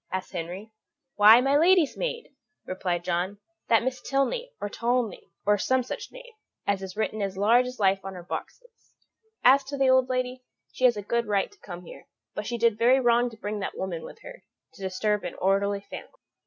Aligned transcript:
asked 0.11 0.31
Henry. 0.33 0.71
"Why, 1.13 1.41
my 1.41 1.55
lady's 1.55 1.95
maid," 1.95 2.33
replied 2.65 3.03
John; 3.03 3.37
"that 3.67 3.83
Miss 3.83 4.01
Tilney 4.01 4.51
or 4.59 4.67
Tolney, 4.67 5.29
or 5.45 5.59
some 5.59 5.83
such 5.83 6.11
name, 6.11 6.31
as 6.65 6.81
is 6.81 6.97
written 6.97 7.21
as 7.21 7.37
large 7.37 7.67
as 7.67 7.79
life 7.79 7.99
on 8.03 8.15
her 8.15 8.23
boxes. 8.23 8.95
As 9.43 9.63
to 9.65 9.77
the 9.77 9.89
old 9.91 10.09
lady, 10.09 10.43
she 10.73 10.85
has 10.85 10.97
a 10.97 11.03
good 11.03 11.27
right 11.27 11.51
to 11.51 11.59
come 11.59 11.85
here, 11.85 12.07
but 12.33 12.47
she 12.47 12.57
did 12.57 12.79
very 12.79 12.99
wrong 12.99 13.29
to 13.29 13.37
bring 13.37 13.59
that 13.59 13.77
woman 13.77 14.01
with 14.03 14.23
her, 14.23 14.43
to 14.73 14.81
disturb 14.81 15.23
an 15.23 15.35
orderly 15.35 15.81
family. 15.81 16.09